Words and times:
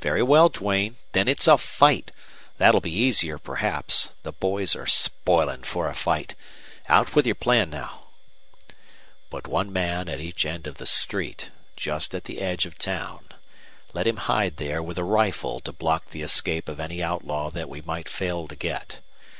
"Very 0.00 0.24
well, 0.24 0.48
Duane; 0.48 0.96
then 1.12 1.28
it's 1.28 1.46
a 1.46 1.56
fight. 1.56 2.10
That'll 2.58 2.80
be 2.80 2.90
easier, 2.92 3.38
perhaps. 3.38 4.10
The 4.24 4.32
boys 4.32 4.74
are 4.74 4.88
spoiling 4.88 5.62
for 5.62 5.88
a 5.88 5.94
fight. 5.94 6.34
Out 6.88 7.14
with 7.14 7.26
your 7.26 7.36
plan, 7.36 7.70
now." 7.70 8.08
"Put 9.30 9.46
one 9.46 9.72
man 9.72 10.08
at 10.08 10.18
each 10.18 10.44
end 10.44 10.66
of 10.66 10.78
this 10.78 10.90
street, 10.90 11.52
just 11.76 12.12
at 12.12 12.24
the 12.24 12.40
edge 12.40 12.66
of 12.66 12.76
town. 12.76 13.28
Let 13.92 14.08
him 14.08 14.16
hide 14.16 14.56
there 14.56 14.82
with 14.82 14.98
a 14.98 15.04
rifle 15.04 15.60
to 15.60 15.70
block 15.72 16.10
the 16.10 16.22
escape 16.22 16.68
of 16.68 16.80
any 16.80 17.00
outlaw 17.00 17.48
that 17.50 17.68
we 17.68 17.80
might 17.82 18.08
fail 18.08 18.48
to 18.48 18.56
get. 18.56 18.98